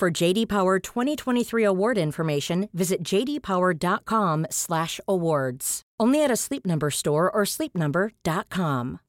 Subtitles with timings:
[0.00, 5.82] For JD Power 2023 award information, visit jdpower.com/awards.
[6.00, 9.00] Only at a Sleep Number store or sleepnumber.com.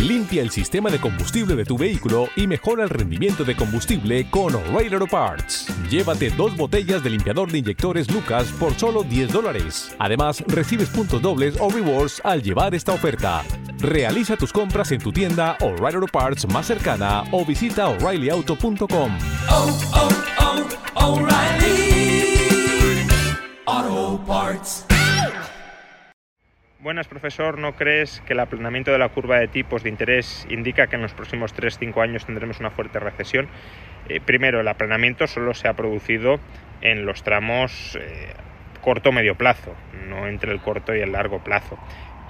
[0.00, 4.56] Limpia el sistema de combustible de tu vehículo y mejora el rendimiento de combustible con
[4.56, 5.68] O'Reilly Auto Parts.
[5.88, 9.94] Llévate dos botellas de limpiador de inyectores Lucas por solo 10 dólares.
[10.00, 13.44] Además, recibes puntos dobles o rewards al llevar esta oferta.
[13.80, 19.18] Realiza tus compras en tu tienda O'Reilly Auto Parts más cercana o visita o'ReillyAuto.com.
[26.80, 27.58] Buenas, profesor.
[27.58, 31.02] ¿No crees que el aplanamiento de la curva de tipos de interés indica que en
[31.02, 33.46] los próximos 3-5 años tendremos una fuerte recesión?
[34.08, 36.40] Eh, primero, el aplanamiento solo se ha producido
[36.80, 38.32] en los tramos eh,
[38.80, 39.74] corto-medio plazo,
[40.08, 41.78] no entre el corto y el largo plazo.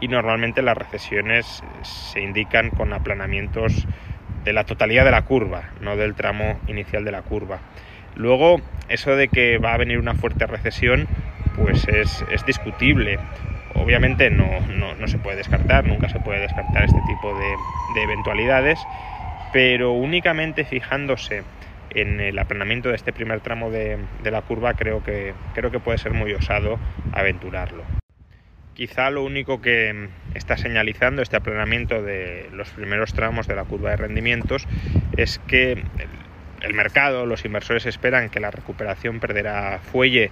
[0.01, 3.87] Y normalmente las recesiones se indican con aplanamientos
[4.45, 7.59] de la totalidad de la curva, no del tramo inicial de la curva.
[8.15, 11.07] Luego, eso de que va a venir una fuerte recesión,
[11.57, 13.19] pues es, discutible
[13.75, 14.47] obviamente no,
[15.07, 18.79] se puede descartar, nunca se puede descartar este tipo de, eventualidades,
[19.53, 21.43] pero únicamente fijándose
[21.91, 25.99] en el aplanamiento de este primer tramo de, la curva creo que, creo que puede
[25.99, 26.79] ser muy osado
[27.13, 27.85] aventurarlo.
[28.79, 33.91] Quizá lo único que está señalizando este aplanamiento de los primeros tramos de la curva
[33.91, 34.69] de rendimientos
[35.17, 35.83] es que
[36.63, 40.31] el mercado, los inversores esperan que la recuperación perderá fuelle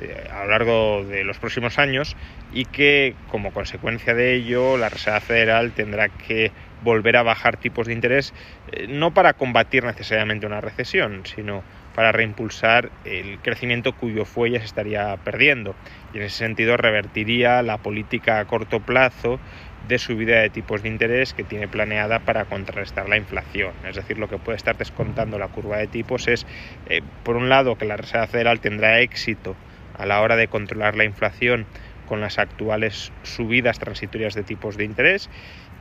[0.00, 2.16] eh, a lo largo de los próximos años
[2.52, 6.52] y que como consecuencia de ello la Reserva Federal tendrá que
[6.82, 8.32] volver a bajar tipos de interés
[8.72, 11.62] eh, no para combatir necesariamente una recesión, sino
[11.94, 15.74] para reimpulsar el crecimiento cuyo fuelle se estaría perdiendo
[16.14, 19.40] y en ese sentido revertiría la política a corto plazo
[19.88, 23.72] de subida de tipos de interés que tiene planeada para contrarrestar la inflación.
[23.88, 26.46] Es decir, lo que puede estar descontando la curva de tipos es,
[26.88, 29.56] eh, por un lado, que la Reserva Federal tendrá éxito
[29.96, 31.66] a la hora de controlar la inflación
[32.08, 35.28] con las actuales subidas transitorias de tipos de interés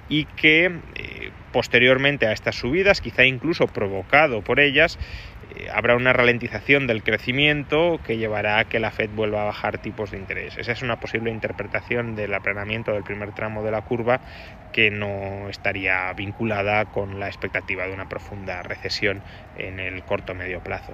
[0.09, 4.97] y que eh, posteriormente a estas subidas, quizá incluso provocado por ellas,
[5.55, 9.77] eh, habrá una ralentización del crecimiento que llevará a que la Fed vuelva a bajar
[9.79, 10.57] tipos de interés.
[10.57, 14.19] Esa es una posible interpretación del aplanamiento del primer tramo de la curva
[14.71, 19.21] que no estaría vinculada con la expectativa de una profunda recesión
[19.57, 20.93] en el corto medio plazo.